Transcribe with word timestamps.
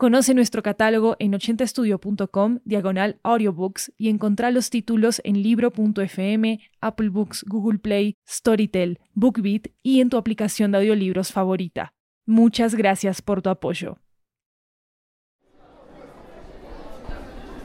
Conoce 0.00 0.32
nuestro 0.32 0.62
catálogo 0.62 1.14
en 1.18 1.34
80estudio.com, 1.34 2.60
diagonal 2.64 3.20
audiobooks, 3.22 3.92
y 3.98 4.08
encontrá 4.08 4.50
los 4.50 4.70
títulos 4.70 5.20
en 5.24 5.42
libro.fm, 5.42 6.58
Apple 6.80 7.10
Books, 7.10 7.44
Google 7.46 7.78
Play, 7.80 8.16
Storytel, 8.26 8.98
BookBeat 9.12 9.66
y 9.82 10.00
en 10.00 10.08
tu 10.08 10.16
aplicación 10.16 10.72
de 10.72 10.78
audiolibros 10.78 11.32
favorita. 11.32 11.92
Muchas 12.24 12.76
gracias 12.76 13.20
por 13.20 13.42
tu 13.42 13.50
apoyo. 13.50 13.98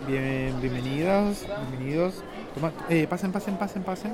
Bien, 0.06 0.60
bienvenidos, 0.60 1.46
bienvenidos. 1.70 2.22
Eh, 2.90 3.08
pasen, 3.08 3.32
pasen, 3.32 3.56
pasen, 3.56 3.84
pasen. 3.84 4.12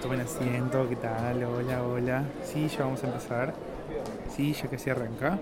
Tomen 0.00 0.22
asiento, 0.22 0.88
¿qué 0.88 0.96
tal? 0.96 1.44
Hola, 1.44 1.82
hola. 1.82 2.24
Sí, 2.42 2.66
ya 2.66 2.84
vamos 2.84 3.04
a 3.04 3.08
empezar. 3.08 3.52
Sí, 4.34 4.54
ya 4.54 4.68
casi 4.68 4.88
arranca. 4.88 5.38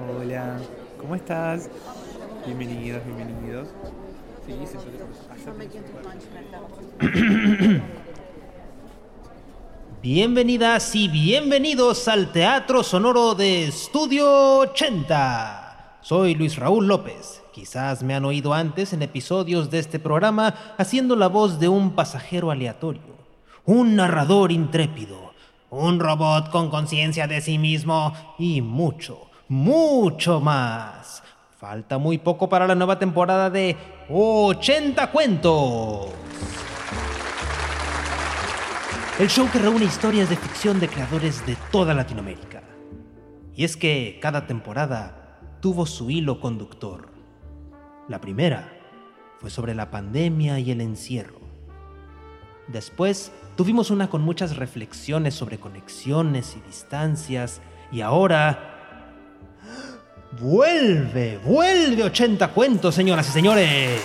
Hola, 0.00 0.58
¿cómo 0.98 1.14
estás? 1.14 1.68
Bienvenidos, 2.46 3.02
bienvenidos. 3.04 3.68
Bienvenidas 10.02 10.94
y 10.96 11.08
bienvenidos 11.08 12.08
al 12.08 12.32
Teatro 12.32 12.82
Sonoro 12.82 13.34
de 13.34 13.64
Estudio 13.64 14.60
80. 14.60 15.98
Soy 16.00 16.34
Luis 16.36 16.56
Raúl 16.56 16.88
López. 16.88 17.42
Quizás 17.52 18.02
me 18.02 18.14
han 18.14 18.24
oído 18.24 18.54
antes 18.54 18.94
en 18.94 19.02
episodios 19.02 19.70
de 19.70 19.78
este 19.78 19.98
programa 19.98 20.54
haciendo 20.78 21.16
la 21.16 21.28
voz 21.28 21.60
de 21.60 21.68
un 21.68 21.94
pasajero 21.94 22.50
aleatorio, 22.50 23.14
un 23.66 23.94
narrador 23.94 24.52
intrépido, 24.52 25.32
un 25.68 26.00
robot 26.00 26.50
con 26.50 26.70
conciencia 26.70 27.26
de 27.26 27.42
sí 27.42 27.58
mismo 27.58 28.14
y 28.38 28.62
mucho, 28.62 29.30
mucho 29.52 30.40
más. 30.40 31.22
Falta 31.58 31.98
muy 31.98 32.16
poco 32.16 32.48
para 32.48 32.66
la 32.66 32.74
nueva 32.74 32.98
temporada 32.98 33.50
de 33.50 33.76
80 34.08 35.10
cuentos. 35.12 36.08
El 39.18 39.28
show 39.28 39.46
que 39.52 39.58
reúne 39.58 39.84
historias 39.84 40.30
de 40.30 40.36
ficción 40.36 40.80
de 40.80 40.88
creadores 40.88 41.44
de 41.44 41.56
toda 41.70 41.92
Latinoamérica. 41.92 42.62
Y 43.54 43.64
es 43.64 43.76
que 43.76 44.18
cada 44.22 44.46
temporada 44.46 45.38
tuvo 45.60 45.84
su 45.84 46.10
hilo 46.10 46.40
conductor. 46.40 47.10
La 48.08 48.22
primera 48.22 48.72
fue 49.38 49.50
sobre 49.50 49.74
la 49.74 49.90
pandemia 49.90 50.58
y 50.60 50.70
el 50.70 50.80
encierro. 50.80 51.40
Después 52.68 53.32
tuvimos 53.54 53.90
una 53.90 54.08
con 54.08 54.22
muchas 54.22 54.56
reflexiones 54.56 55.34
sobre 55.34 55.58
conexiones 55.58 56.56
y 56.56 56.66
distancias. 56.66 57.60
Y 57.92 58.00
ahora... 58.00 58.70
Vuelve, 60.40 61.38
vuelve 61.44 62.04
80 62.04 62.48
cuentos, 62.48 62.94
señoras 62.94 63.28
y 63.28 63.32
señores. 63.32 64.00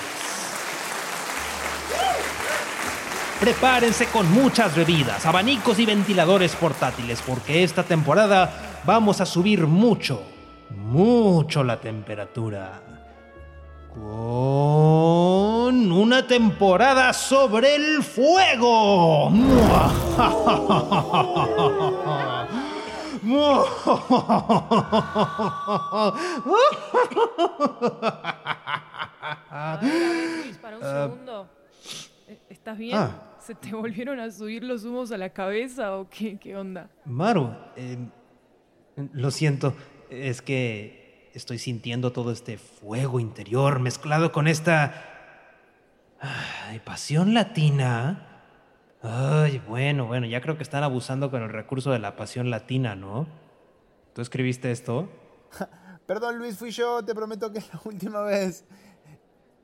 Prepárense 3.40 4.08
con 4.08 4.30
muchas 4.32 4.76
bebidas, 4.76 5.26
abanicos 5.26 5.80
y 5.80 5.86
ventiladores 5.86 6.54
portátiles, 6.56 7.22
porque 7.26 7.64
esta 7.64 7.84
temporada 7.84 8.82
vamos 8.84 9.22
a 9.22 9.26
subir 9.26 9.68
mucho, 9.68 10.22
mucho 10.70 11.64
la 11.64 11.80
temperatura. 11.80 12.82
Con 13.94 15.92
una 15.92 16.28
temporada 16.28 17.14
sobre 17.14 17.76
el 17.76 18.04
fuego. 18.04 19.32
para 30.62 30.78
un 30.78 30.84
Ah. 30.84 31.04
segundo. 31.10 31.50
Eh, 32.28 32.40
¿Estás 32.50 32.78
bien? 32.78 32.98
Ah. 32.98 33.36
¿Se 33.40 33.56
te 33.56 33.74
volvieron 33.74 34.20
a 34.20 34.30
subir 34.32 34.64
los 34.64 34.84
humos 34.84 35.12
a 35.12 35.18
la 35.18 35.30
cabeza 35.30 35.96
o 35.98 36.10
qué, 36.10 36.38
qué 36.38 36.58
onda? 36.58 36.90
Maru, 37.06 37.54
eh, 37.78 37.98
lo 39.14 39.32
siento, 39.32 39.74
es 40.10 40.42
que 40.42 41.30
estoy 41.34 41.58
sintiendo 41.60 42.12
todo 42.12 42.32
este 42.32 42.58
fuego 42.58 43.20
interior 43.20 43.80
mezclado 43.80 44.32
con 44.32 44.48
esta 44.48 44.94
ay, 46.20 46.80
pasión 46.80 47.34
latina. 47.34 48.37
Ay, 49.10 49.62
bueno, 49.68 50.06
bueno, 50.06 50.28
ya 50.28 50.42
creo 50.42 50.58
que 50.58 50.64
están 50.64 50.84
abusando 50.84 51.32
con 51.32 51.42
el 51.42 51.50
recurso 51.50 51.92
de 51.92 52.00
la 52.00 52.18
pasión 52.18 52.50
latina, 52.50 52.96
¿no? 52.96 53.26
¿Tú 54.14 54.22
escribiste 54.22 54.72
esto? 54.72 55.08
Perdón, 56.06 56.38
Luis, 56.38 56.58
fui 56.58 56.72
yo, 56.72 57.04
te 57.06 57.16
prometo 57.16 57.52
que 57.52 57.60
es 57.60 57.70
la 57.74 57.80
última 57.86 58.22
vez. 58.22 58.66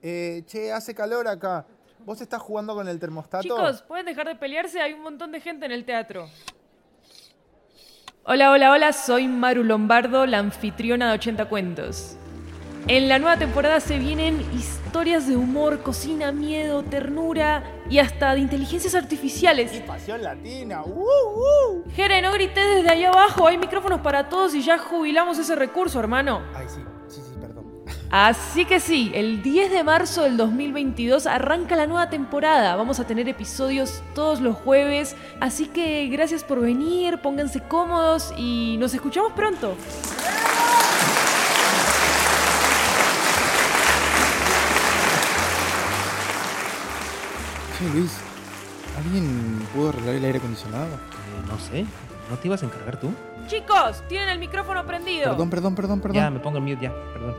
Eh, 0.01 0.43
che, 0.45 0.71
hace 0.71 0.95
calor 0.95 1.27
acá. 1.27 1.65
¿Vos 2.05 2.21
estás 2.21 2.41
jugando 2.41 2.73
con 2.73 2.87
el 2.87 2.99
termostato? 2.99 3.43
Chicos, 3.43 3.81
¿pueden 3.83 4.05
dejar 4.05 4.27
de 4.27 4.35
pelearse? 4.35 4.81
Hay 4.81 4.93
un 4.93 5.01
montón 5.01 5.31
de 5.31 5.41
gente 5.41 5.65
en 5.65 5.71
el 5.71 5.85
teatro. 5.85 6.29
Hola, 8.25 8.51
hola, 8.51 8.71
hola, 8.71 8.93
soy 8.93 9.27
Maru 9.27 9.63
Lombardo, 9.63 10.25
la 10.25 10.39
anfitriona 10.39 11.09
de 11.09 11.15
80 11.15 11.49
Cuentos. 11.49 12.17
En 12.87 13.07
la 13.07 13.17
nueva 13.17 13.37
temporada 13.37 13.79
se 13.79 13.97
vienen 13.97 14.41
historias 14.53 15.25
de 15.25 15.37
humor, 15.37 15.83
cocina, 15.83 16.33
miedo, 16.33 16.83
ternura 16.83 17.63
y 17.89 17.99
hasta 17.99 18.33
de 18.33 18.41
inteligencias 18.41 18.93
artificiales. 18.93 19.71
Pasión 19.87 20.21
latina. 20.21 20.83
¡Uh, 20.83 20.99
uh! 20.99 21.83
Jere, 21.95 22.21
no 22.21 22.33
grité 22.33 22.59
desde 22.59 22.89
allá 22.89 23.09
abajo, 23.09 23.47
hay 23.47 23.57
micrófonos 23.57 24.01
para 24.01 24.27
todos 24.27 24.53
y 24.53 24.61
ya 24.61 24.77
jubilamos 24.77 25.37
ese 25.37 25.55
recurso, 25.55 25.97
hermano. 25.97 26.41
Ay, 26.53 26.65
sí, 26.67 26.81
sí, 27.07 27.21
sí, 27.21 27.31
perdón. 27.39 27.71
Así 28.09 28.65
que 28.65 28.81
sí, 28.81 29.13
el 29.15 29.41
10 29.41 29.71
de 29.71 29.83
marzo 29.85 30.23
del 30.23 30.35
2022 30.35 31.25
arranca 31.25 31.77
la 31.77 31.87
nueva 31.87 32.09
temporada. 32.09 32.75
Vamos 32.75 32.99
a 32.99 33.07
tener 33.07 33.29
episodios 33.29 34.03
todos 34.13 34.41
los 34.41 34.57
jueves. 34.57 35.15
Así 35.39 35.67
que 35.67 36.07
gracias 36.07 36.43
por 36.43 36.59
venir, 36.59 37.19
pónganse 37.19 37.61
cómodos 37.61 38.33
y 38.37 38.75
nos 38.77 38.93
escuchamos 38.93 39.31
pronto. 39.31 39.77
Che, 47.83 47.89
Luis, 47.89 48.17
¿alguien 48.97 49.67
pudo 49.75 49.89
arreglar 49.89 50.15
el 50.15 50.23
aire 50.23 50.37
acondicionado? 50.37 50.85
Eh, 50.85 51.45
no 51.49 51.59
sé, 51.59 51.85
¿no 52.29 52.37
te 52.37 52.47
ibas 52.47 52.63
a 52.63 52.65
encargar 52.65 52.97
tú? 52.97 53.13
Chicos, 53.47 54.01
tienen 54.07 54.29
el 54.29 54.39
micrófono 54.39 54.85
prendido. 54.85 55.31
Perdón, 55.31 55.49
perdón, 55.49 55.75
perdón, 55.75 55.99
perdón. 55.99 56.15
Ya, 56.15 56.29
me 56.29 56.39
pongo 56.39 56.59
en 56.59 56.63
mute 56.63 56.83
ya, 56.83 56.93
perdón. 57.11 57.35